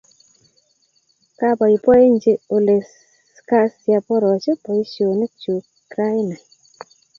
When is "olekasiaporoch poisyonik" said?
2.55-5.33